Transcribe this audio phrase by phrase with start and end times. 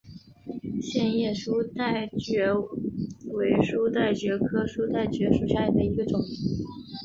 [0.81, 2.51] 线叶书带蕨
[3.33, 6.19] 为书带蕨科书带蕨属下的一个种。